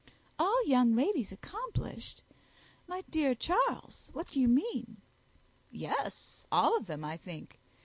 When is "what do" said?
4.13-4.39